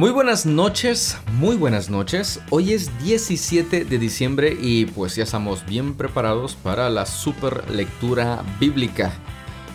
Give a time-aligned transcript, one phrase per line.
[0.00, 2.40] Muy buenas noches, muy buenas noches.
[2.48, 8.42] Hoy es 17 de diciembre y pues ya estamos bien preparados para la super lectura
[8.58, 9.12] bíblica.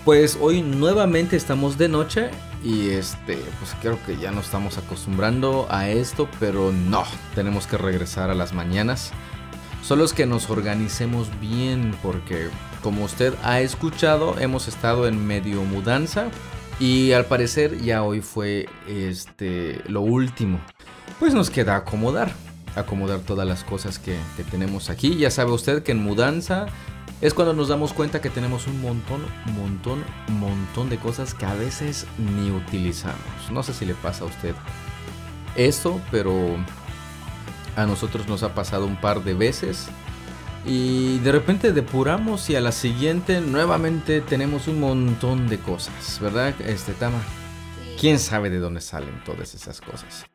[0.04, 2.32] Pues hoy nuevamente estamos de noche
[2.64, 7.04] y este, pues creo que ya nos estamos acostumbrando a esto, pero no,
[7.36, 9.12] tenemos que regresar a las mañanas.
[9.84, 12.50] Solo es que nos organicemos bien porque
[12.81, 16.31] como usted ha escuchado, hemos estado en medio mudanza
[16.80, 20.60] y al parecer ya hoy fue este lo último.
[21.20, 22.32] Pues nos queda acomodar.
[22.76, 24.18] Acomodar todas las cosas que,
[24.52, 25.16] tenemos aquí.
[25.16, 26.66] Ya sabe usted que en mudanza
[27.22, 29.22] es cuando nos damos cuenta que tenemos un montón,
[29.56, 33.50] montón, montón de cosas que a veces ni utilizamos.
[33.52, 34.54] No sé si le pasa a usted
[35.56, 36.58] esto, pero
[37.78, 39.88] a nosotros nos ha pasado un par de veces
[40.66, 46.53] y de repente depuramos y a la siguiente nuevamente tenemos un montón de cosas, ¿verdad?
[46.62, 47.22] Este Tama.
[48.00, 50.26] ¿Quién sabe de dónde salen todas esas cosas?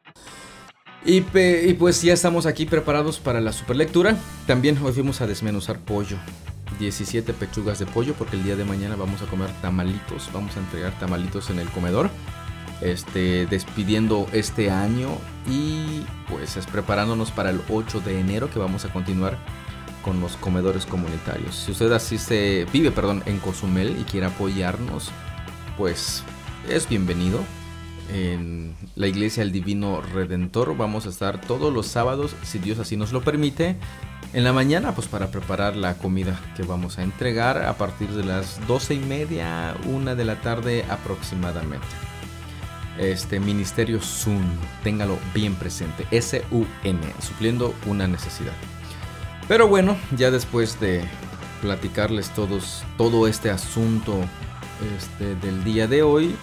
[1.04, 4.16] Y, pues ya estamos aquí preparados para la superlectura.
[4.46, 6.16] También hoy fuimos a desmenuzar pollo.
[6.78, 10.30] 17 pechugas de pollo porque el día de mañana vamos a comer tamalitos.
[10.32, 12.10] Vamos a entregar tamalitos en el comedor.
[12.82, 15.08] Este, despidiendo este año
[15.46, 19.36] y pues es preparándonos para el 8 de enero que vamos a continuar
[20.04, 21.54] con los comedores comunitarios.
[21.54, 25.10] Si usted asiste, vive perdón, en Cozumel y quiere apoyarnos,
[25.76, 26.22] pues
[26.68, 27.40] es bienvenido.
[28.12, 32.96] En la iglesia del Divino Redentor vamos a estar todos los sábados, si Dios así
[32.96, 33.76] nos lo permite,
[34.32, 38.24] en la mañana, pues para preparar la comida que vamos a entregar a partir de
[38.24, 41.86] las doce y media, una de la tarde aproximadamente.
[42.98, 44.44] Este ministerio Sun,
[44.84, 48.52] téngalo bien presente, S-U-N, supliendo una necesidad.
[49.50, 51.02] Pero bueno, ya después de
[51.60, 54.14] platicarles todos, todo este asunto
[54.96, 56.36] este, del día de hoy,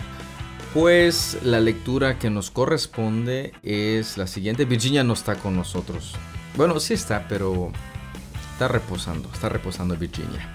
[0.74, 4.66] pues la lectura que nos corresponde es la siguiente.
[4.66, 6.16] Virginia no está con nosotros.
[6.58, 7.72] Bueno, sí está, pero
[8.52, 10.52] está reposando, está reposando Virginia.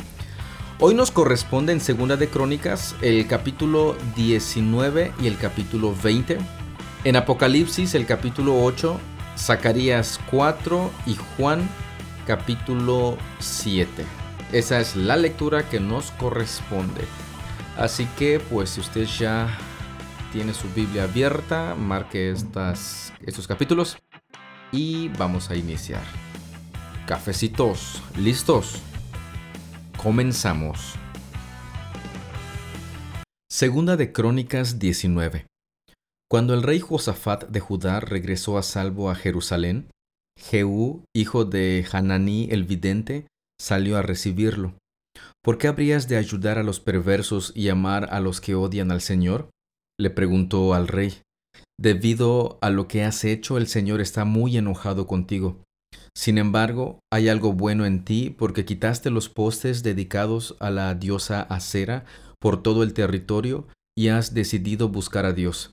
[0.79, 6.37] Hoy nos corresponde en Segunda de Crónicas el capítulo 19 y el capítulo 20.
[7.05, 9.01] En Apocalipsis el capítulo 8,
[9.39, 11.67] Zacarías 4 y Juan
[12.27, 14.05] capítulo 7.
[14.53, 17.03] Esa es la lectura que nos corresponde.
[17.77, 19.59] Así que pues si usted ya
[20.33, 23.99] tiene su Biblia abierta, marque estos capítulos
[24.71, 26.03] y vamos a iniciar.
[27.07, 28.81] Cafecitos, ¿listos?
[29.97, 30.95] Comenzamos.
[33.51, 35.47] Segunda de Crónicas 19.
[36.29, 39.91] Cuando el rey Josafat de Judá regresó a salvo a Jerusalén,
[40.39, 43.27] Jehú, hijo de Hananí el vidente,
[43.61, 44.75] salió a recibirlo.
[45.43, 49.01] ¿Por qué habrías de ayudar a los perversos y amar a los que odian al
[49.01, 49.51] Señor?
[50.01, 51.23] le preguntó al rey.
[51.81, 55.65] Debido a lo que has hecho, el Señor está muy enojado contigo.
[56.17, 61.43] Sin embargo, hay algo bueno en ti porque quitaste los postes dedicados a la diosa
[61.43, 62.05] Acera
[62.39, 63.67] por todo el territorio
[63.97, 65.73] y has decidido buscar a Dios.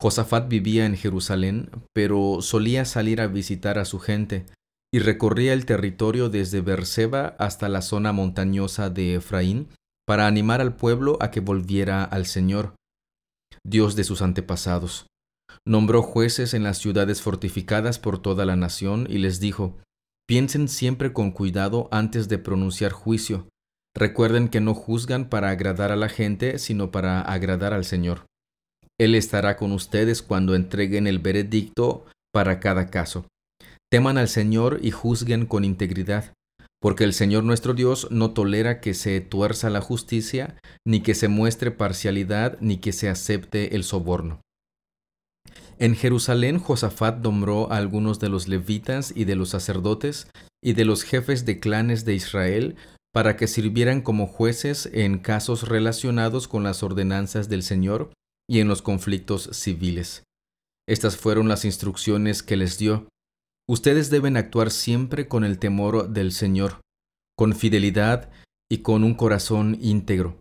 [0.00, 4.46] Josafat vivía en Jerusalén, pero solía salir a visitar a su gente
[4.92, 9.68] y recorría el territorio desde Berseba hasta la zona montañosa de Efraín
[10.06, 12.74] para animar al pueblo a que volviera al Señor,
[13.62, 15.06] Dios de sus antepasados.
[15.66, 19.78] Nombró jueces en las ciudades fortificadas por toda la nación y les dijo,
[20.26, 23.48] Piensen siempre con cuidado antes de pronunciar juicio.
[23.94, 28.26] Recuerden que no juzgan para agradar a la gente, sino para agradar al Señor.
[29.00, 33.24] Él estará con ustedes cuando entreguen el veredicto para cada caso.
[33.90, 36.34] Teman al Señor y juzguen con integridad,
[36.82, 41.28] porque el Señor nuestro Dios no tolera que se tuerza la justicia, ni que se
[41.28, 44.42] muestre parcialidad, ni que se acepte el soborno.
[45.78, 50.28] En Jerusalén Josafat nombró a algunos de los levitas y de los sacerdotes
[50.62, 52.76] y de los jefes de clanes de Israel
[53.14, 58.10] para que sirvieran como jueces en casos relacionados con las ordenanzas del Señor
[58.50, 60.24] y en los conflictos civiles.
[60.88, 63.06] Estas fueron las instrucciones que les dio.
[63.68, 66.80] Ustedes deben actuar siempre con el temor del Señor,
[67.38, 68.28] con fidelidad
[68.68, 70.40] y con un corazón íntegro.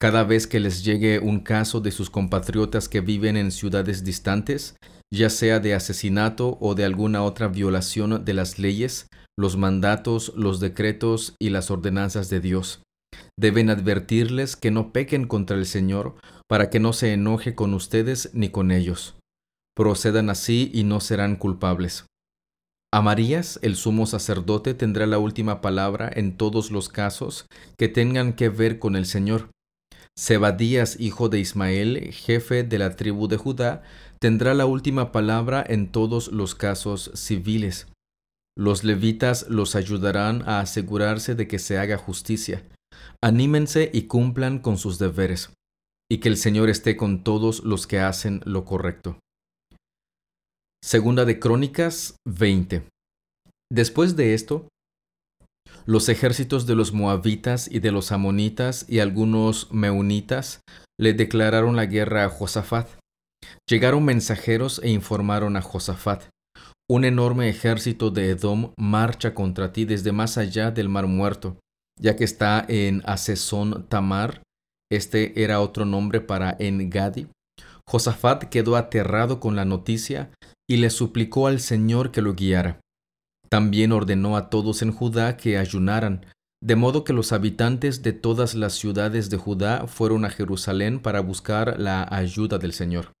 [0.00, 4.76] Cada vez que les llegue un caso de sus compatriotas que viven en ciudades distantes,
[5.12, 10.60] ya sea de asesinato o de alguna otra violación de las leyes, los mandatos, los
[10.60, 12.82] decretos y las ordenanzas de Dios,
[13.38, 16.14] Deben advertirles que no pequen contra el Señor,
[16.48, 19.16] para que no se enoje con ustedes ni con ellos.
[19.74, 22.04] Procedan así y no serán culpables.
[22.94, 27.46] Amarías, el sumo sacerdote, tendrá la última palabra en todos los casos
[27.78, 29.48] que tengan que ver con el Señor.
[30.18, 33.82] Zebadías, hijo de Ismael, jefe de la tribu de Judá,
[34.18, 37.86] tendrá la última palabra en todos los casos civiles.
[38.58, 42.62] Los levitas los ayudarán a asegurarse de que se haga justicia.
[43.22, 45.52] Anímense y cumplan con sus deberes,
[46.10, 49.18] y que el Señor esté con todos los que hacen lo correcto.
[50.84, 52.82] Segunda de Crónicas 20.
[53.70, 54.68] Después de esto,
[55.86, 60.60] los ejércitos de los moabitas y de los amonitas y algunos meunitas
[61.00, 62.88] le declararon la guerra a Josafat.
[63.68, 66.24] Llegaron mensajeros e informaron a Josafat.
[66.90, 71.56] Un enorme ejército de Edom marcha contra ti desde más allá del mar muerto,
[72.00, 74.42] ya que está en Asesón Tamar.
[74.90, 77.28] Este era otro nombre para Engadi.
[77.88, 80.30] Josafat quedó aterrado con la noticia
[80.68, 82.80] y le suplicó al Señor que lo guiara.
[83.48, 86.24] También ordenó a todos en Judá que ayunaran,
[86.62, 91.20] de modo que los habitantes de todas las ciudades de Judá fueron a Jerusalén para
[91.20, 93.12] buscar la ayuda del Señor.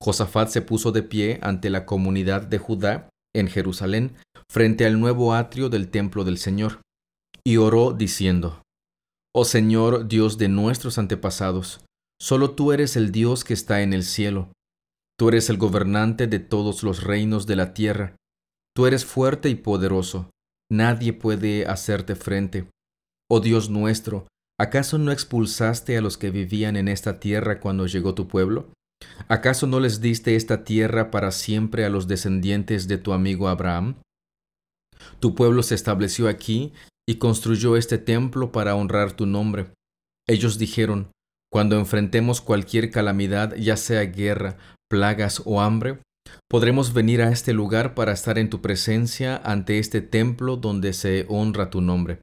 [0.00, 4.16] Josafat se puso de pie ante la comunidad de Judá en Jerusalén,
[4.50, 6.80] frente al nuevo atrio del templo del Señor,
[7.44, 8.62] y oró diciendo,
[9.34, 11.84] Oh Señor Dios de nuestros antepasados,
[12.20, 14.52] solo tú eres el Dios que está en el cielo.
[15.18, 18.16] Tú eres el gobernante de todos los reinos de la tierra.
[18.74, 20.30] Tú eres fuerte y poderoso,
[20.70, 22.68] nadie puede hacerte frente.
[23.30, 24.26] Oh Dios nuestro,
[24.60, 28.70] ¿acaso no expulsaste a los que vivían en esta tierra cuando llegó tu pueblo?
[29.28, 33.96] ¿Acaso no les diste esta tierra para siempre a los descendientes de tu amigo Abraham?
[35.20, 36.72] Tu pueblo se estableció aquí
[37.08, 39.72] y construyó este templo para honrar tu nombre.
[40.28, 41.10] Ellos dijeron,
[41.50, 44.56] cuando enfrentemos cualquier calamidad, ya sea guerra,
[44.88, 46.00] plagas o hambre,
[46.48, 51.26] Podremos venir a este lugar para estar en tu presencia ante este templo donde se
[51.28, 52.20] honra tu nombre.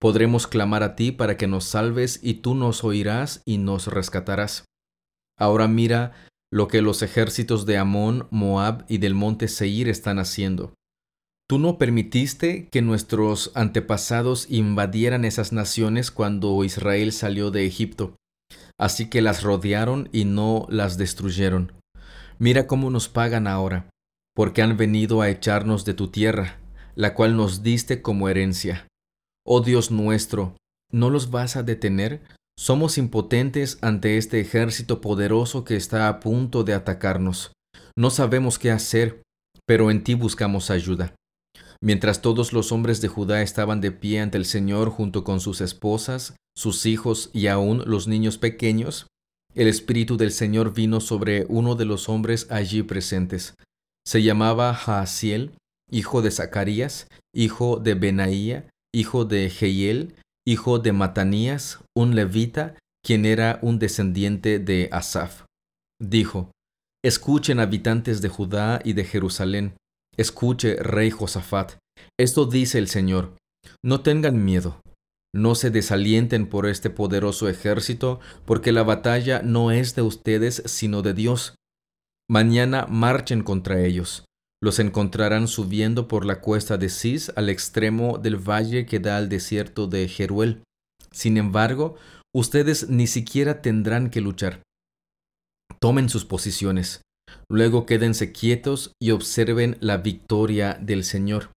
[0.00, 4.64] Podremos clamar a ti para que nos salves y tú nos oirás y nos rescatarás.
[5.38, 6.12] Ahora mira
[6.52, 10.74] lo que los ejércitos de Amón, Moab y del monte Seir están haciendo.
[11.46, 18.16] Tú no permitiste que nuestros antepasados invadieran esas naciones cuando Israel salió de Egipto,
[18.80, 21.72] así que las rodearon y no las destruyeron.
[22.38, 23.90] Mira cómo nos pagan ahora,
[24.34, 26.60] porque han venido a echarnos de tu tierra,
[26.94, 28.86] la cual nos diste como herencia.
[29.46, 30.56] Oh Dios nuestro,
[30.90, 32.22] ¿no los vas a detener?
[32.58, 37.52] Somos impotentes ante este ejército poderoso que está a punto de atacarnos.
[37.98, 39.22] No sabemos qué hacer,
[39.66, 41.14] pero en ti buscamos ayuda.
[41.84, 45.60] Mientras todos los hombres de Judá estaban de pie ante el Señor junto con sus
[45.60, 49.06] esposas, sus hijos y aún los niños pequeños,
[49.54, 53.54] el Espíritu del Señor vino sobre uno de los hombres allí presentes.
[54.06, 55.58] Se llamaba Jaasiel,
[55.90, 60.14] hijo de Zacarías, hijo de Benaía, hijo de Jehiel,
[60.46, 65.44] hijo de Matanías, un levita, quien era un descendiente de Asaf.
[66.00, 66.50] Dijo,
[67.04, 69.74] Escuchen habitantes de Judá y de Jerusalén,
[70.16, 71.78] escuche rey Josafat,
[72.18, 73.36] esto dice el Señor,
[73.82, 74.80] no tengan miedo,
[75.34, 81.02] no se desalienten por este poderoso ejército, porque la batalla no es de ustedes, sino
[81.02, 81.56] de Dios.
[82.30, 84.24] Mañana marchen contra ellos.
[84.62, 89.28] Los encontrarán subiendo por la cuesta de Cis al extremo del valle que da al
[89.28, 90.62] desierto de Jeruel.
[91.10, 91.96] Sin embargo,
[92.32, 94.62] ustedes ni siquiera tendrán que luchar.
[95.80, 97.02] Tomen sus posiciones.
[97.50, 101.50] Luego quédense quietos y observen la victoria del Señor.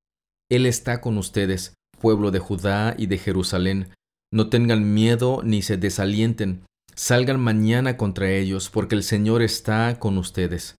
[0.50, 3.90] Él está con ustedes pueblo de Judá y de Jerusalén,
[4.32, 6.64] no tengan miedo ni se desalienten,
[6.96, 10.76] salgan mañana contra ellos, porque el Señor está con ustedes.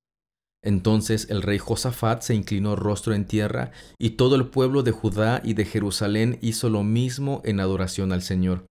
[0.62, 5.40] Entonces el rey Josafat se inclinó rostro en tierra, y todo el pueblo de Judá
[5.44, 8.66] y de Jerusalén hizo lo mismo en adoración al Señor.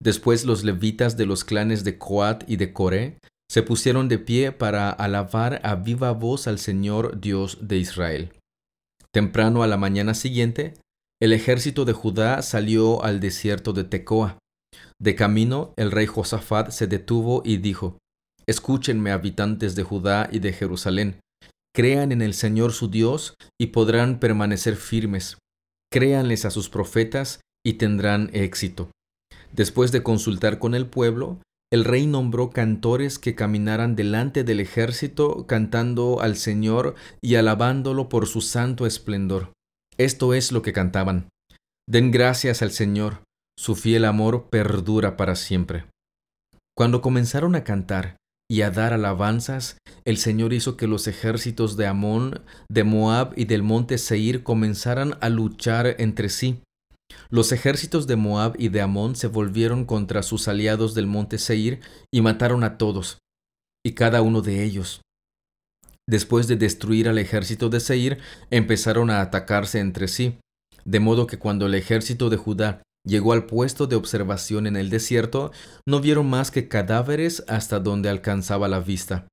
[0.00, 3.18] Después los levitas de los clanes de Coat y de Coré
[3.50, 8.32] se pusieron de pie para alabar a viva voz al Señor Dios de Israel.
[9.12, 10.74] Temprano a la mañana siguiente,
[11.20, 14.38] el ejército de Judá salió al desierto de Tecoa.
[15.00, 17.98] De camino, el rey Josafat se detuvo y dijo,
[18.46, 21.20] Escúchenme, habitantes de Judá y de Jerusalén,
[21.74, 25.38] crean en el Señor su Dios y podrán permanecer firmes.
[25.92, 28.90] Créanles a sus profetas y tendrán éxito.
[29.52, 31.40] Después de consultar con el pueblo,
[31.70, 38.26] el rey nombró cantores que caminaran delante del ejército cantando al Señor y alabándolo por
[38.26, 39.52] su santo esplendor.
[39.98, 41.28] Esto es lo que cantaban.
[41.86, 43.22] Den gracias al Señor,
[43.58, 45.84] su fiel amor perdura para siempre.
[46.76, 48.16] Cuando comenzaron a cantar
[48.50, 53.44] y a dar alabanzas, el Señor hizo que los ejércitos de Amón, de Moab y
[53.44, 56.62] del monte Seir comenzaran a luchar entre sí.
[57.30, 61.80] Los ejércitos de Moab y de Amón se volvieron contra sus aliados del monte Seir
[62.12, 63.18] y mataron a todos,
[63.84, 65.02] y cada uno de ellos.
[66.08, 68.18] Después de destruir al ejército de Seir,
[68.50, 70.38] empezaron a atacarse entre sí,
[70.86, 74.88] de modo que cuando el ejército de Judá llegó al puesto de observación en el
[74.88, 75.52] desierto,
[75.86, 79.28] no vieron más que cadáveres hasta donde alcanzaba la vista.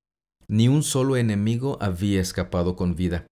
[0.50, 3.26] Ni un solo enemigo había escapado con vida.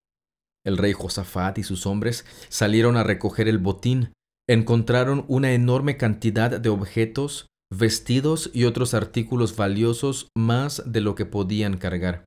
[0.65, 4.13] El rey Josafat y sus hombres salieron a recoger el botín,
[4.49, 11.25] encontraron una enorme cantidad de objetos, vestidos y otros artículos valiosos más de lo que
[11.25, 12.25] podían cargar.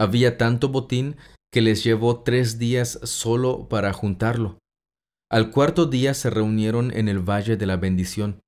[0.00, 1.16] Había tanto botín
[1.52, 4.58] que les llevó tres días solo para juntarlo.
[5.30, 8.40] Al cuarto día se reunieron en el Valle de la Bendición,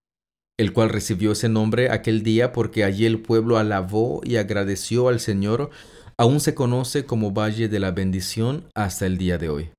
[0.58, 5.20] el cual recibió ese nombre aquel día porque allí el pueblo alabó y agradeció al
[5.20, 5.70] Señor,
[6.16, 9.73] aún se conoce como Valle de la Bendición hasta el día de hoy.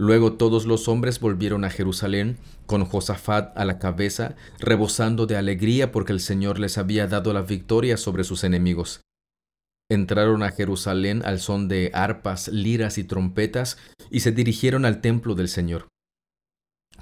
[0.00, 5.92] Luego todos los hombres volvieron a Jerusalén, con Josafat a la cabeza, rebosando de alegría
[5.92, 9.02] porque el Señor les había dado la victoria sobre sus enemigos.
[9.90, 13.76] Entraron a Jerusalén al son de arpas, liras y trompetas,
[14.10, 15.88] y se dirigieron al templo del Señor.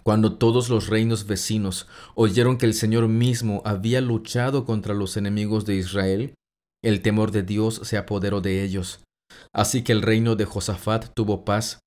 [0.02, 1.87] Cuando todos los reinos vecinos
[2.17, 6.35] oyeron que el Señor mismo había luchado contra los enemigos de Israel,
[6.83, 9.05] el temor de Dios se apoderó de ellos.
[9.52, 11.78] Así que el reino de Josafat tuvo paz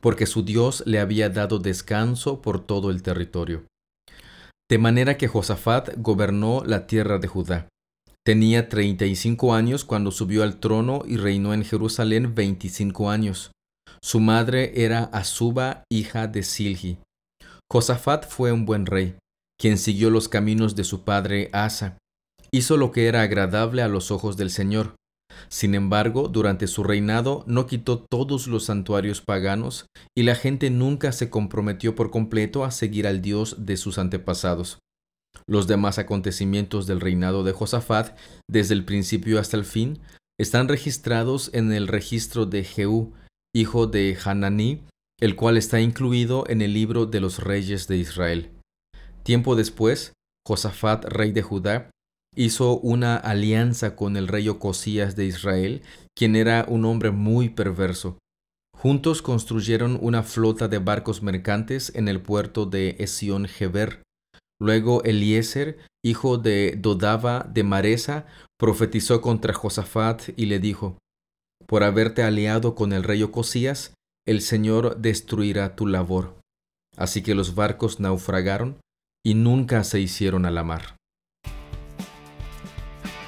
[0.00, 3.64] porque su Dios le había dado descanso por todo el territorio.
[4.70, 7.68] De manera que Josafat gobernó la tierra de Judá.
[8.24, 13.52] Tenía treinta y cinco años cuando subió al trono y reinó en Jerusalén veinticinco años.
[14.02, 16.98] Su madre era Azuba, hija de Silgi.
[17.72, 19.16] Josafat fue un buen rey,
[19.58, 21.96] quien siguió los caminos de su padre Asa.
[22.50, 24.94] Hizo lo que era agradable a los ojos del Señor,
[25.48, 31.12] sin embargo, durante su reinado no quitó todos los santuarios paganos y la gente nunca
[31.12, 34.78] se comprometió por completo a seguir al Dios de sus antepasados.
[35.46, 38.18] Los demás acontecimientos del reinado de Josafat,
[38.50, 40.00] desde el principio hasta el fin,
[40.38, 43.14] están registrados en el registro de Jehú,
[43.54, 44.84] hijo de Hananí,
[45.20, 48.50] el cual está incluido en el libro de los reyes de Israel.
[49.22, 50.12] Tiempo después,
[50.46, 51.90] Josafat, rey de Judá,
[52.34, 55.82] hizo una alianza con el rey Ocosías de Israel,
[56.16, 58.18] quien era un hombre muy perverso.
[58.76, 64.02] Juntos construyeron una flota de barcos mercantes en el puerto de Esión Geber.
[64.60, 70.98] Luego Eliezer, hijo de Dodava de Maresa, profetizó contra Josafat y le dijo,
[71.66, 73.94] Por haberte aliado con el rey Ocosías,
[74.26, 76.38] el Señor destruirá tu labor.
[76.96, 78.78] Así que los barcos naufragaron
[79.24, 80.96] y nunca se hicieron a la mar.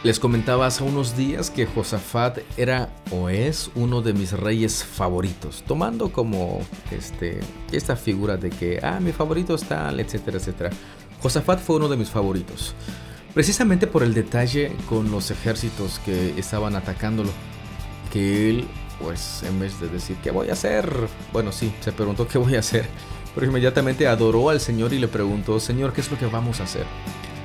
[0.02, 5.62] Les comentaba hace unos días que Josafat era o es uno de mis reyes favoritos,
[5.68, 7.40] tomando como este,
[7.70, 10.70] esta figura de que, ah, mi favorito es tal, etcétera, etcétera.
[11.20, 12.74] Josafat fue uno de mis favoritos,
[13.34, 17.30] precisamente por el detalle con los ejércitos que estaban atacándolo,
[18.10, 18.68] que él,
[19.02, 20.90] pues, en vez de decir, ¿qué voy a hacer?
[21.30, 22.86] Bueno, sí, se preguntó qué voy a hacer,
[23.34, 26.64] pero inmediatamente adoró al Señor y le preguntó, Señor, ¿qué es lo que vamos a
[26.64, 26.86] hacer?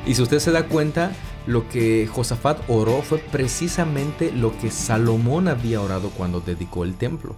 [0.05, 1.11] Y si usted se da cuenta,
[1.47, 7.35] lo que Josafat oró fue precisamente lo que Salomón había orado cuando dedicó el templo.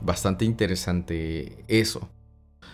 [0.00, 2.08] Bastante interesante eso.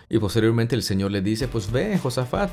[0.09, 2.51] Y posteriormente el Señor le dice, pues ve, Josafat,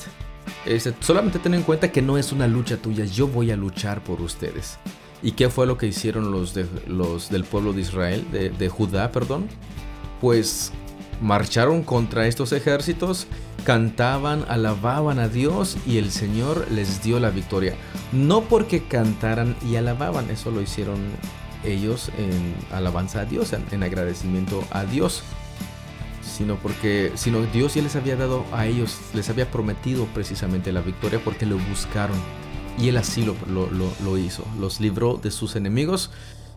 [0.66, 4.04] este, solamente ten en cuenta que no es una lucha tuya, yo voy a luchar
[4.04, 4.78] por ustedes.
[5.24, 8.70] ¿Y qué fue lo que hicieron los, de, los del pueblo de Israel, de, de
[8.70, 9.48] Judá, perdón?
[10.20, 10.74] Pues
[11.22, 13.28] marcharon contra estos ejércitos
[13.64, 17.76] cantaban, alababan a Dios y el Señor les dio la victoria.
[18.12, 21.00] No porque cantaran y alababan, eso lo hicieron
[21.64, 25.24] ellos en alabanza a Dios, en, agradecimiento a Dios,
[26.22, 30.82] sino porque sino Dios ya les había dado a ellos, les había prometido precisamente la
[30.82, 32.18] victoria porque lo buscaron
[32.78, 36.12] y él así lo, lo, lo hizo, los libró de sus enemigos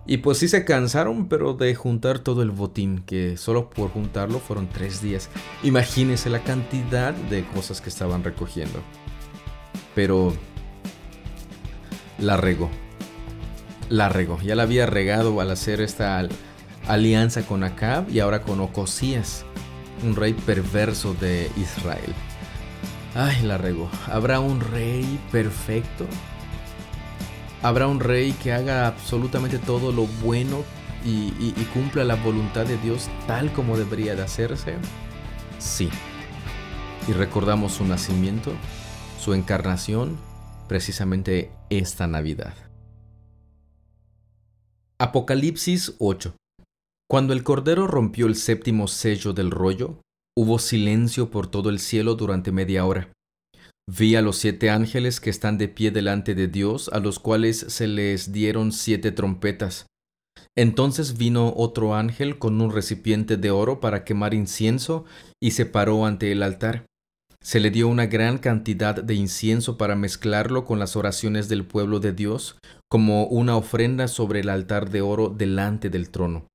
[0.08, 4.38] y pues sí se cansaron, pero de juntar todo el botín, que solo por juntarlo
[4.38, 5.28] fueron tres días.
[5.62, 8.80] Imagínense la cantidad de cosas que estaban recogiendo.
[9.94, 10.32] Pero
[12.18, 12.70] la regó.
[13.90, 14.40] La regó.
[14.40, 16.26] Ya la había regado al hacer esta
[16.86, 19.44] alianza con Acab y ahora con Ocosías,
[20.02, 22.14] un rey perverso de Israel.
[23.14, 23.90] Ay, la regó.
[24.10, 26.06] ¿Habrá un rey perfecto?
[27.62, 30.64] Habrá un rey que haga absolutamente todo lo bueno
[31.04, 34.76] y, cumpla la voluntad de Dios tal como debería de hacerse.
[35.58, 35.88] Sí.
[37.08, 38.52] Y recordamos su nacimiento,
[39.18, 40.18] su encarnación,
[40.68, 42.54] precisamente esta Navidad.
[44.98, 46.34] Apocalipsis 8.
[47.08, 50.00] Cuando el Cordero rompió el séptimo sello del rollo,
[50.40, 53.12] Hubo silencio por todo el cielo durante media hora.
[53.90, 57.64] Vi a los siete ángeles que están de pie delante de Dios, a los cuales
[57.68, 59.86] se les dieron siete trompetas.
[60.54, 65.06] Entonces vino otro ángel con un recipiente de oro para quemar incienso
[65.40, 66.84] y se paró ante el altar.
[67.40, 71.98] Se le dio una gran cantidad de incienso para mezclarlo con las oraciones del pueblo
[71.98, 72.58] de Dios,
[72.90, 76.47] como una ofrenda sobre el altar de oro delante del trono.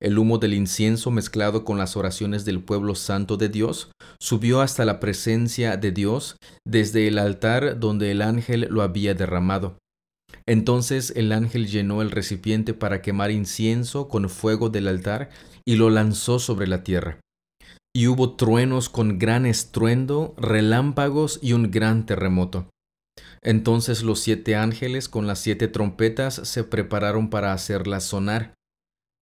[0.00, 3.90] El humo del incienso mezclado con las oraciones del pueblo santo de Dios
[4.20, 9.78] subió hasta la presencia de Dios desde el altar donde el ángel lo había derramado.
[10.46, 15.30] Entonces el ángel llenó el recipiente para quemar incienso con fuego del altar
[15.66, 17.20] y lo lanzó sobre la tierra.
[17.94, 22.70] Y hubo truenos con gran estruendo, relámpagos y un gran terremoto.
[23.42, 28.54] Entonces los siete ángeles con las siete trompetas se prepararon para hacerlas sonar.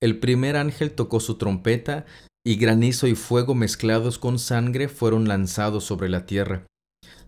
[0.02, 2.04] El primer ángel tocó su trompeta,
[2.46, 6.64] y granizo y fuego mezclados con sangre fueron lanzados sobre la tierra.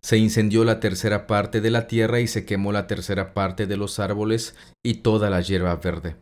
[0.01, 3.77] Se incendió la tercera parte de la tierra y se quemó la tercera parte de
[3.77, 6.19] los árboles y toda la hierba verde.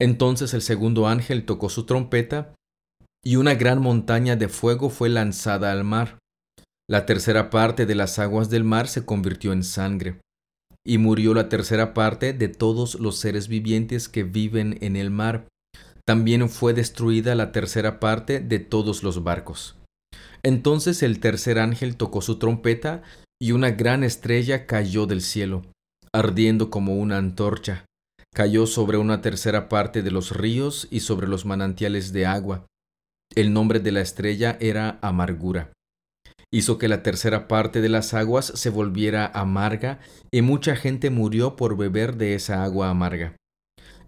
[0.00, 2.54] Entonces el segundo ángel tocó su trompeta,
[3.24, 6.18] y una gran montaña de fuego fue lanzada al mar.
[6.88, 10.20] La tercera parte de las aguas del mar se convirtió en sangre,
[10.84, 15.48] y murió la tercera parte de todos los seres vivientes que viven en el mar,
[16.06, 19.76] también fue destruida la tercera parte de todos los barcos.
[20.42, 23.02] Entonces el tercer ángel tocó su trompeta
[23.40, 25.62] y una gran estrella cayó del cielo,
[26.14, 27.84] ardiendo como una antorcha.
[28.32, 32.66] Cayó sobre una tercera parte de los ríos y sobre los manantiales de agua.
[33.34, 35.72] El nombre de la estrella era amargura.
[36.52, 39.98] Hizo que la tercera parte de las aguas se volviera amarga
[40.30, 43.34] y mucha gente murió por beber de esa agua amarga.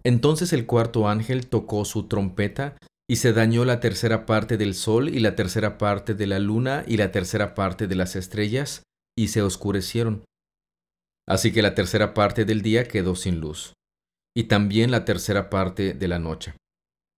[0.03, 2.77] Entonces el cuarto ángel tocó su trompeta
[3.09, 6.83] y se dañó la tercera parte del sol y la tercera parte de la luna
[6.87, 8.83] y la tercera parte de las estrellas,
[9.17, 10.23] y se oscurecieron.
[11.27, 13.73] Así que la tercera parte del día quedó sin luz,
[14.35, 16.53] y también la tercera parte de la noche.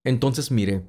[0.05, 0.83] Entonces miré,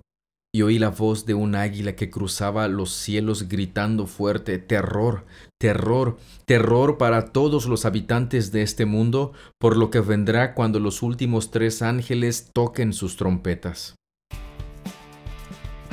[0.55, 5.25] y oí la voz de un águila que cruzaba los cielos gritando fuerte, terror,
[5.59, 11.03] terror, terror para todos los habitantes de este mundo, por lo que vendrá cuando los
[11.03, 13.95] últimos tres ángeles toquen sus trompetas.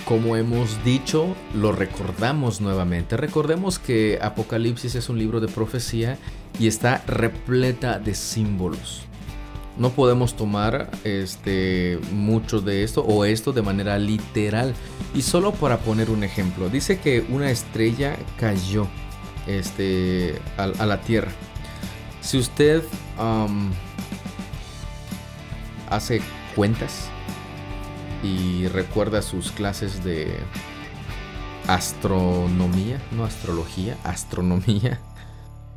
[0.04, 3.16] Como hemos dicho, lo recordamos nuevamente.
[3.16, 6.18] Recordemos que Apocalipsis es un libro de profecía
[6.60, 9.09] y está repleta de símbolos
[9.80, 14.76] no podemos tomar este, mucho de esto o esto de manera literal.
[15.16, 18.88] Y solo para poner un ejemplo, dice que una estrella cayó
[19.48, 21.32] este, a, la Tierra.
[22.22, 22.84] Si usted
[25.90, 26.22] hace
[26.56, 27.10] cuentas
[28.22, 30.36] y recuerda sus clases de
[31.68, 35.00] astronomía, no astrología, astronomía,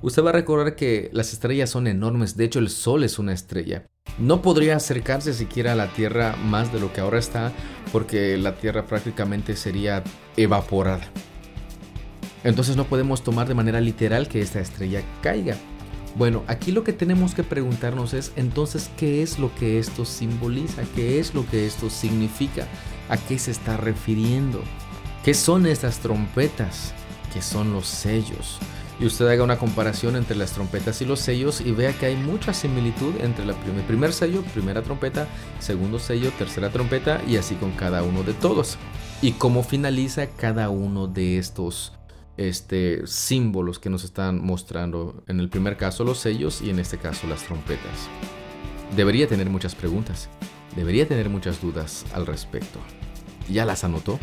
[0.03, 3.33] usted va a recordar que las estrellas son enormes, de hecho el Sol es una
[3.33, 3.87] estrella.
[4.19, 7.51] No podría acercarse siquiera a la Tierra más de lo que ahora está,
[7.91, 10.05] porque la Tierra prácticamente sería
[10.37, 11.05] evaporada.
[12.45, 15.57] Entonces no podemos tomar de manera literal que esta estrella caiga.
[16.15, 20.83] Bueno, aquí lo que tenemos que preguntarnos es entonces qué es lo que esto simboliza,
[20.95, 22.67] qué es lo que esto significa,
[23.09, 24.63] a qué se está refiriendo,
[25.25, 26.93] qué son estas trompetas,
[27.33, 28.59] qué son los sellos,
[29.03, 32.15] y usted haga una comparación entre las trompetas y los sellos y vea que hay
[32.15, 33.53] mucha similitud entre el
[33.89, 35.27] primer sello, primera trompeta,
[35.59, 38.79] segundo sello, tercera trompeta y así con cada uno de todos.
[39.21, 41.95] Y cómo finaliza cada uno de estos
[42.37, 46.97] este, símbolos que nos están mostrando, en el primer caso los sellos y en este
[46.97, 48.09] caso las trompetas.
[48.95, 50.29] Debería tener muchas preguntas,
[50.77, 52.79] debería tener muchas dudas al respecto.
[53.49, 54.21] ¿Ya las anotó?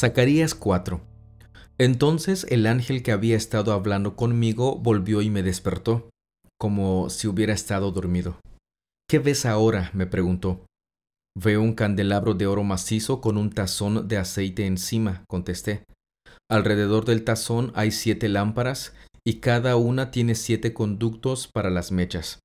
[0.00, 0.98] Zacarías 4.
[1.76, 6.08] Entonces el ángel que había estado hablando conmigo volvió y me despertó,
[6.58, 8.40] como si hubiera estado dormido.
[9.10, 9.90] ¿Qué ves ahora?
[9.92, 10.64] me preguntó.
[11.38, 15.84] Veo un candelabro de oro macizo con un tazón de aceite encima, contesté.
[16.50, 22.38] Alrededor del tazón hay siete lámparas y cada una tiene siete conductos para las mechas.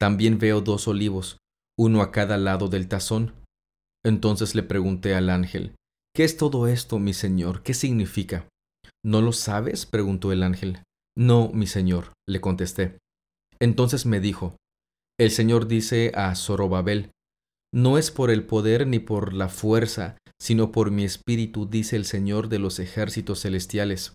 [0.00, 1.38] También veo dos olivos,
[1.78, 3.32] uno a cada lado del tazón.
[4.04, 5.76] Entonces le pregunté al ángel,
[6.14, 7.62] ¿Qué es todo esto, mi Señor?
[7.62, 8.48] ¿Qué significa?
[9.04, 9.86] ¿No lo sabes?
[9.86, 10.82] preguntó el ángel.
[11.16, 12.98] No, mi señor, le contesté.
[13.60, 14.56] Entonces me dijo,
[15.18, 17.10] El Señor dice a Zorobabel,
[17.74, 22.04] No es por el poder ni por la fuerza, sino por mi espíritu, dice el
[22.04, 24.14] Señor de los ejércitos celestiales.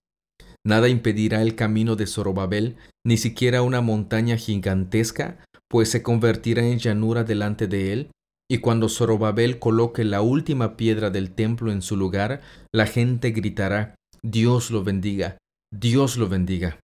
[0.65, 6.79] Nada impedirá el camino de Zorobabel, ni siquiera una montaña gigantesca, pues se convertirá en
[6.79, 8.11] llanura delante de él,
[8.49, 12.41] y cuando Zorobabel coloque la última piedra del templo en su lugar,
[12.73, 15.37] la gente gritará, Dios lo bendiga,
[15.73, 16.79] Dios lo bendiga.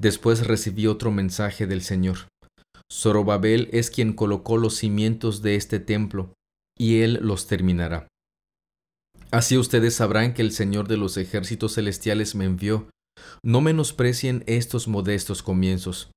[0.00, 2.28] Después recibí otro mensaje del Señor.
[2.92, 6.34] Zorobabel es quien colocó los cimientos de este templo,
[6.78, 8.08] y él los terminará.
[9.30, 12.88] Así ustedes sabrán que el Señor de los ejércitos celestiales me envió.
[13.42, 16.10] No menosprecien estos modestos comienzos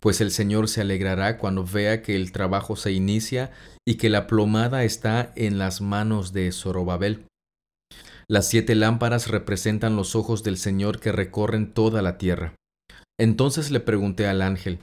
[0.00, 3.52] pues el Señor se alegrará cuando vea que el trabajo se inicia
[3.86, 7.26] y que la plomada está en las manos de Zorobabel.
[8.28, 12.54] Las siete lámparas representan los ojos del Señor que recorren toda la tierra.
[13.18, 14.78] Entonces le pregunté al ángel,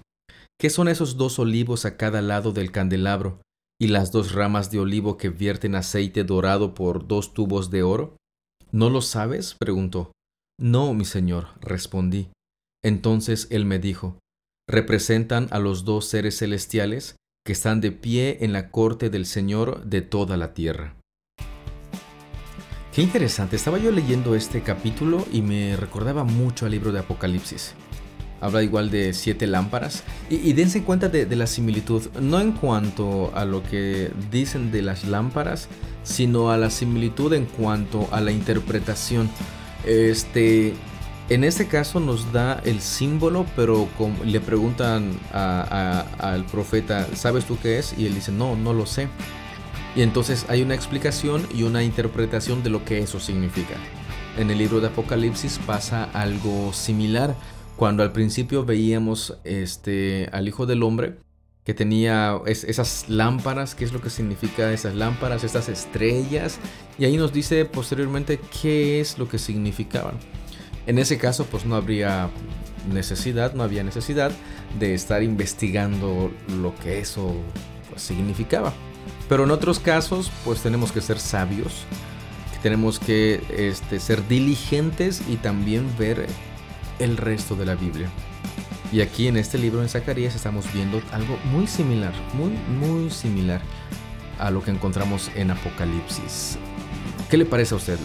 [0.59, 3.41] ¿qué son esos dos olivos a cada lado del candelabro
[3.79, 8.17] y las dos ramas de olivo que vierten aceite dorado por dos tubos de oro?
[8.71, 9.55] ¿No lo sabes?
[9.57, 10.11] preguntó.
[10.59, 12.29] No, mi señor, respondí.
[12.83, 14.19] Entonces él me dijo,
[14.67, 19.85] representan a los dos seres celestiales que están de pie en la corte del Señor
[19.85, 20.95] de toda la tierra.
[22.93, 27.73] Qué interesante, estaba yo leyendo este capítulo y me recordaba mucho al libro de Apocalipsis.
[28.41, 33.31] Habla igual de siete lámparas y, dense cuenta de, de la similitud, no en cuanto
[33.33, 35.69] a lo que dicen de las lámparas,
[36.03, 39.29] sino a la similitud en cuanto a la interpretación.
[39.85, 40.73] Este,
[41.29, 43.87] en este caso nos da el símbolo, pero
[44.23, 47.93] le preguntan al profeta, ¿sabes tú qué es?
[47.97, 49.09] Y él dice, no, no lo sé.
[49.95, 53.75] Y entonces hay una explicación y una interpretación de lo que eso significa.
[54.37, 57.35] En el libro de Apocalipsis pasa algo similar.
[57.75, 61.17] Cuando al principio veíamos este, al Hijo del Hombre,
[61.65, 66.59] que tenía esas lámparas, qué es lo que significa esas lámparas, estas estrellas,
[66.97, 70.15] y ahí nos dice posteriormente qué es lo que significaban.
[70.87, 72.29] En ese caso, pues no habría
[72.91, 74.31] necesidad, no había necesidad
[74.79, 77.35] de estar investigando lo que eso
[77.89, 78.73] pues, significaba.
[79.29, 81.83] Pero en otros casos, pues tenemos que ser sabios,
[82.63, 86.25] tenemos que este, ser diligentes y también ver
[86.99, 88.09] el resto de la Biblia.
[88.91, 93.61] Y aquí en este libro en Zacarías estamos viendo algo muy similar, muy, muy similar
[94.39, 96.57] a lo que encontramos en Apocalipsis.
[97.29, 97.99] ¿Qué le parece a usted?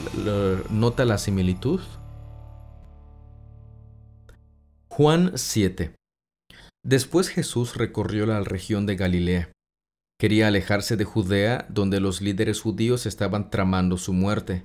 [0.71, 1.81] ¿Nota la similitud?
[4.95, 5.95] Juan 7
[6.85, 9.51] Después Jesús recorrió la región de Galilea.
[10.21, 14.65] Quería alejarse de Judea, donde los líderes judíos estaban tramando su muerte.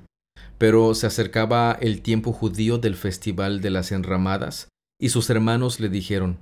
[0.57, 4.67] Pero se acercaba el tiempo judío del festival de las enramadas,
[4.99, 6.41] y sus hermanos le dijeron,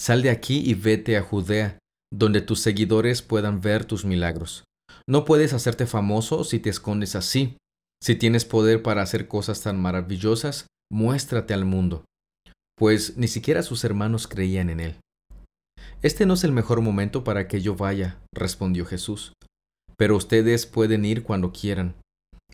[0.00, 1.80] Sal de aquí y vete a Judea,
[2.14, 4.62] donde tus seguidores puedan ver tus milagros.
[5.08, 7.56] No puedes hacerte famoso si te escondes así.
[8.00, 12.04] Si tienes poder para hacer cosas tan maravillosas, muéstrate al mundo
[12.76, 14.96] pues ni siquiera sus hermanos creían en él.
[16.02, 19.32] Este no es el mejor momento para que yo vaya, respondió Jesús,
[19.96, 21.94] pero ustedes pueden ir cuando quieran.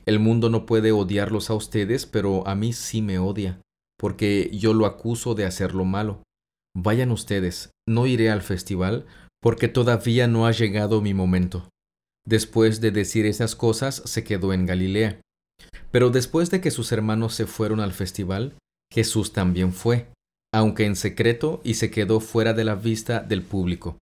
[0.07, 3.61] El mundo no puede odiarlos a ustedes, pero a mí sí me odia,
[3.99, 6.23] porque yo lo acuso de hacer lo malo.
[6.77, 9.07] Vayan ustedes, no iré al festival,
[9.41, 11.69] porque todavía no ha llegado mi momento.
[12.27, 15.21] Después de decir esas cosas, se quedó en Galilea.
[15.91, 18.55] Pero después de que sus hermanos se fueron al festival,
[18.93, 20.09] Jesús también fue,
[20.53, 23.97] aunque en secreto, y se quedó fuera de la vista del público.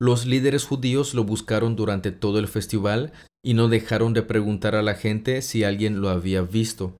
[0.00, 3.12] Los líderes judíos lo buscaron durante todo el festival
[3.44, 6.96] y no dejaron de preguntar a la gente si alguien lo había visto.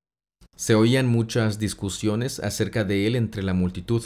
[0.57, 4.05] Se oían muchas discusiones acerca de él entre la multitud.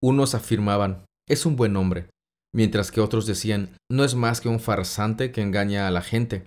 [0.00, 2.06] Unos afirmaban, es un buen hombre,
[2.54, 6.46] mientras que otros decían, no es más que un farsante que engaña a la gente.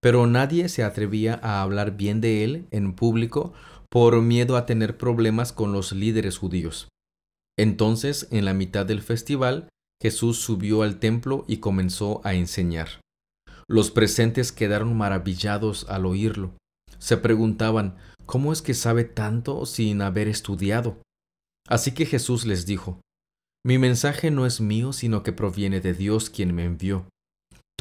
[0.00, 3.52] Pero nadie se atrevía a hablar bien de él en público
[3.92, 6.88] por miedo a tener problemas con los líderes judíos.
[7.58, 9.68] Entonces, en la mitad del festival,
[10.00, 13.02] Jesús subió al templo y comenzó a enseñar.
[13.68, 16.54] Los presentes quedaron maravillados al oírlo.
[16.98, 20.96] Se preguntaban, ¿cómo es que sabe tanto sin haber estudiado?
[21.68, 22.98] Así que Jesús les dijo,
[23.62, 27.06] Mi mensaje no es mío, sino que proviene de Dios quien me envió.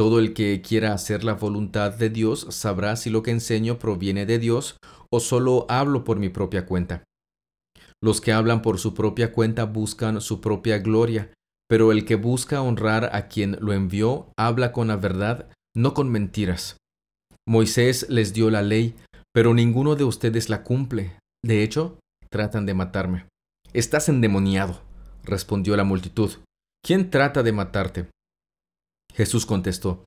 [0.01, 4.25] Todo el que quiera hacer la voluntad de Dios sabrá si lo que enseño proviene
[4.25, 4.77] de Dios
[5.11, 7.03] o solo hablo por mi propia cuenta.
[8.01, 11.31] Los que hablan por su propia cuenta buscan su propia gloria,
[11.69, 16.09] pero el que busca honrar a quien lo envió habla con la verdad, no con
[16.09, 16.77] mentiras.
[17.47, 18.95] Moisés les dio la ley,
[19.31, 21.15] pero ninguno de ustedes la cumple.
[21.45, 21.99] De hecho,
[22.31, 23.27] tratan de matarme.
[23.71, 24.81] Estás endemoniado,
[25.23, 26.31] respondió la multitud.
[26.83, 28.07] ¿Quién trata de matarte?
[29.13, 30.05] Jesús contestó,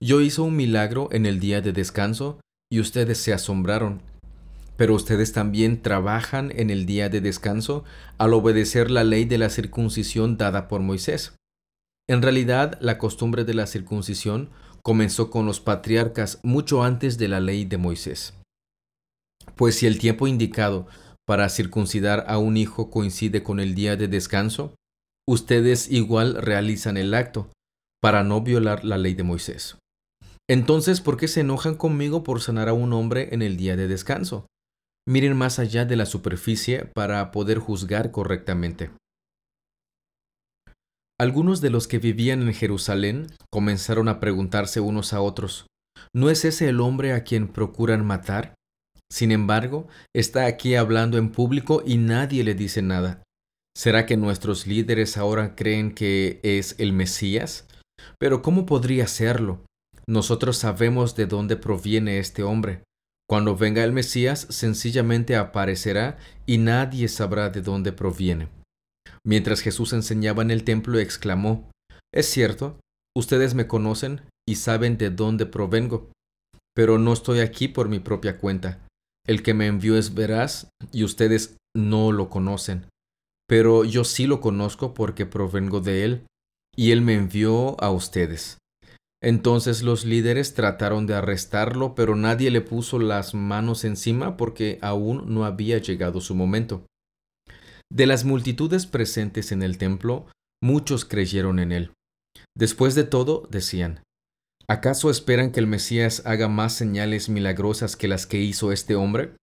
[0.00, 4.02] Yo hice un milagro en el día de descanso y ustedes se asombraron.
[4.76, 7.84] Pero ustedes también trabajan en el día de descanso
[8.18, 11.34] al obedecer la ley de la circuncisión dada por Moisés.
[12.08, 14.50] En realidad, la costumbre de la circuncisión
[14.82, 18.34] comenzó con los patriarcas mucho antes de la ley de Moisés.
[19.56, 20.86] Pues si el tiempo indicado
[21.26, 24.74] para circuncidar a un hijo coincide con el día de descanso,
[25.26, 27.50] ustedes igual realizan el acto
[28.02, 29.78] para no violar la ley de Moisés.
[30.48, 33.88] Entonces, ¿por qué se enojan conmigo por sanar a un hombre en el día de
[33.88, 34.46] descanso?
[35.08, 38.90] Miren más allá de la superficie para poder juzgar correctamente.
[41.18, 45.66] Algunos de los que vivían en Jerusalén comenzaron a preguntarse unos a otros,
[46.14, 48.54] ¿no es ese el hombre a quien procuran matar?
[49.10, 53.22] Sin embargo, está aquí hablando en público y nadie le dice nada.
[53.76, 57.66] ¿Será que nuestros líderes ahora creen que es el Mesías?
[58.18, 59.64] Pero ¿cómo podría serlo?
[60.08, 62.82] Nosotros sabemos de dónde proviene este hombre.
[63.28, 68.48] Cuando venga el Mesías, sencillamente aparecerá y nadie sabrá de dónde proviene.
[69.24, 71.68] Mientras Jesús enseñaba en el templo, exclamó,
[72.14, 72.78] Es cierto,
[73.16, 76.10] ustedes me conocen y saben de dónde provengo,
[76.74, 78.86] pero no estoy aquí por mi propia cuenta.
[79.26, 82.86] El que me envió es veraz y ustedes no lo conocen,
[83.48, 86.26] pero yo sí lo conozco porque provengo de él,
[86.76, 88.58] y él me envió a ustedes.
[89.22, 95.34] Entonces los líderes trataron de arrestarlo, pero nadie le puso las manos encima porque aún
[95.34, 96.86] no había llegado su momento.
[97.90, 100.26] De las multitudes presentes en el templo,
[100.62, 101.92] muchos creyeron en él.
[102.56, 104.02] Después de todo, decían,
[104.68, 109.34] ¿acaso esperan que el Mesías haga más señales milagrosas que las que hizo este hombre?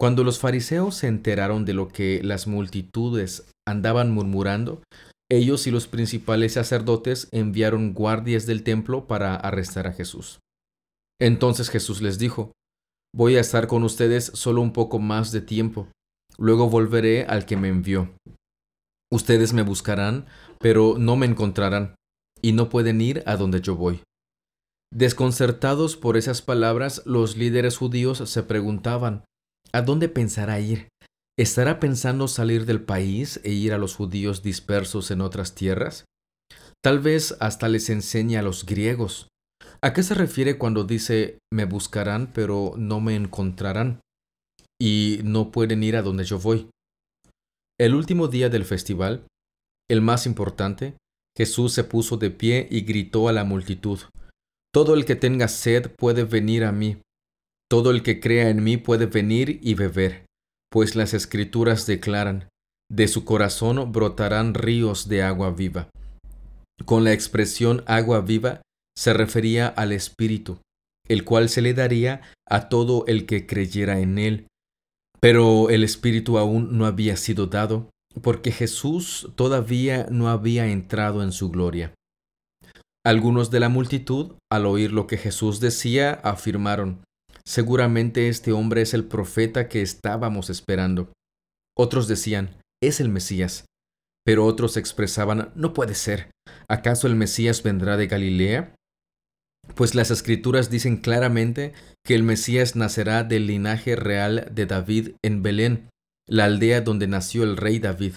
[0.00, 4.82] Cuando los fariseos se enteraron de lo que las multitudes andaban murmurando,
[5.30, 10.40] ellos y los principales sacerdotes enviaron guardias del templo para arrestar a Jesús.
[11.20, 12.52] Entonces Jesús les dijo,
[13.14, 15.88] Voy a estar con ustedes solo un poco más de tiempo
[16.36, 18.12] Luego volveré al que me envió.
[19.12, 20.26] Ustedes me buscarán,
[20.58, 21.94] pero no me encontrarán,
[22.42, 24.02] y no pueden ir a donde yo voy.
[24.92, 29.24] Desconcertados por esas palabras, los líderes judíos se preguntaban,
[29.72, 30.88] ¿a dónde pensará ir?
[31.38, 36.04] ¿Estará pensando salir del país e ir a los judíos dispersos en otras tierras?
[36.82, 39.28] Tal vez hasta les enseñe a los griegos.
[39.82, 44.00] ¿A qué se refiere cuando dice me buscarán pero no me encontrarán?
[44.80, 46.68] y no pueden ir a donde yo voy.
[47.78, 49.26] El último día del festival,
[49.88, 50.96] el más importante,
[51.36, 53.98] Jesús se puso de pie y gritó a la multitud,
[54.72, 56.98] Todo el que tenga sed puede venir a mí,
[57.70, 60.26] todo el que crea en mí puede venir y beber,
[60.74, 62.48] pues las escrituras declaran,
[62.90, 65.88] de su corazón brotarán ríos de agua viva.
[66.84, 68.60] Con la expresión agua viva
[68.98, 70.58] se refería al Espíritu,
[71.06, 74.48] el cual se le daría a todo el que creyera en él,
[75.20, 77.88] pero el Espíritu aún no había sido dado,
[78.20, 81.94] porque Jesús todavía no había entrado en su gloria.
[83.06, 87.04] Algunos de la multitud, al oír lo que Jesús decía, afirmaron,
[87.46, 91.12] Seguramente este hombre es el profeta que estábamos esperando.
[91.76, 93.66] Otros decían, es el Mesías.
[94.24, 96.30] Pero otros expresaban, no puede ser.
[96.68, 98.74] ¿Acaso el Mesías vendrá de Galilea?
[99.74, 105.42] Pues las escrituras dicen claramente que el Mesías nacerá del linaje real de David en
[105.42, 105.88] Belén,
[106.26, 108.14] la aldea donde nació el rey David.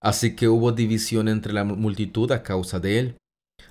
[0.00, 3.16] Así que hubo división entre la multitud a causa de él.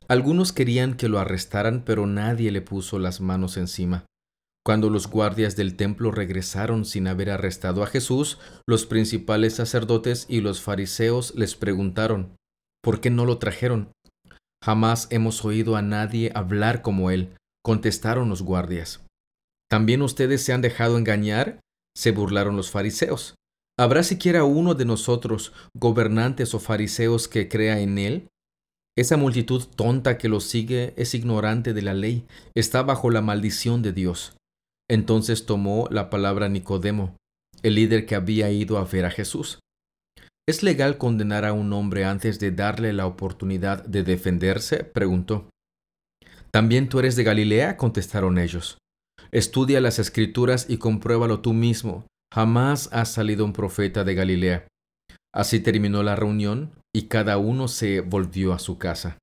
[0.08, 4.06] Algunos querían que lo arrestaran, pero nadie le puso las manos encima.
[4.66, 10.40] Cuando los guardias del templo regresaron sin haber arrestado a Jesús, los principales sacerdotes y
[10.40, 12.38] los fariseos les preguntaron,
[12.82, 13.92] ¿por qué no lo trajeron?
[14.64, 19.06] Jamás hemos oído a nadie hablar como él, contestaron los guardias.
[19.70, 21.60] ¿También ustedes se han dejado engañar?
[21.96, 23.36] se burlaron los fariseos.
[23.78, 28.28] ¿Habrá siquiera uno de nosotros, gobernantes o fariseos, que crea en él?
[28.96, 33.82] Esa multitud tonta que lo sigue es ignorante de la ley, está bajo la maldición
[33.82, 34.38] de Dios.
[34.94, 37.18] Entonces tomó la palabra Nicodemo,
[37.64, 39.58] el líder que había ido a ver a Jesús.
[40.48, 44.84] ¿Es legal condenar a un hombre antes de darle la oportunidad de defenderse?
[44.84, 45.50] preguntó.
[46.52, 47.76] ¿También tú eres de Galilea?
[47.76, 48.78] contestaron ellos.
[49.32, 52.06] Estudia las escrituras y compruébalo tú mismo.
[52.32, 54.68] Jamás ha salido un profeta de Galilea.
[55.34, 59.18] Así terminó la reunión y cada uno se volvió a su casa.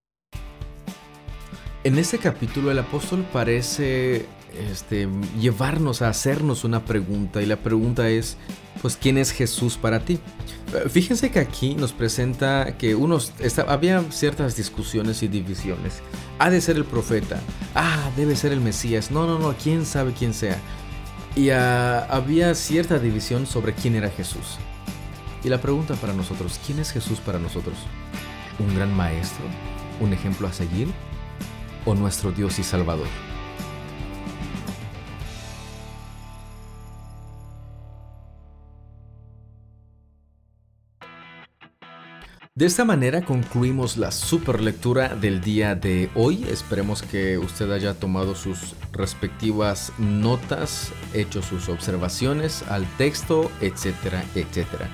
[1.84, 4.26] En este capítulo el apóstol parece
[4.70, 5.08] este,
[5.38, 8.36] llevarnos a hacernos una pregunta y la pregunta es,
[8.82, 10.18] pues, ¿quién es Jesús para ti?
[10.74, 13.32] Eh, fíjense que aquí nos presenta que unos,
[13.66, 16.02] había ciertas discusiones y divisiones.
[16.38, 17.40] Ha de ser el profeta,
[17.74, 20.58] ah, debe ser el Mesías, no, no, no, quién sabe quién sea.
[21.36, 24.58] Y ah, había cierta división sobre quién era Jesús.
[25.42, 27.76] Y la pregunta para nosotros, ¿quién es Jesús para nosotros?
[28.58, 29.44] ¿Un gran maestro?
[30.00, 30.88] ¿Un ejemplo a seguir?
[31.86, 33.29] ¿O nuestro Dios y Salvador?
[42.60, 46.44] De esta manera concluimos la super lectura del día de hoy.
[46.44, 54.90] Esperemos que usted haya tomado sus respectivas notas, hecho sus observaciones al texto, etcétera, etcétera.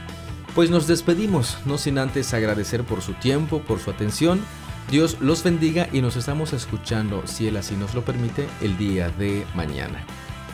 [0.55, 4.42] Pues nos despedimos, no sin antes agradecer por su tiempo, por su atención.
[4.88, 9.09] Dios los bendiga y nos estamos escuchando, si Él así nos lo permite, el día
[9.09, 10.07] de mañana.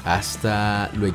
[0.06, 1.12] Hasta luego.